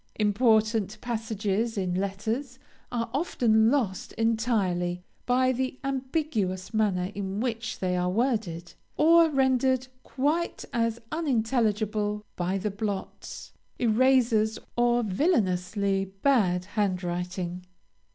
[0.15, 2.57] Important passages in letters
[2.91, 9.87] are often lost entirely, by the ambiguous manner in which they are worded, or rendered
[10.01, 17.63] quite as unintelligible by the blots, erasures, or villainously bad hand writing.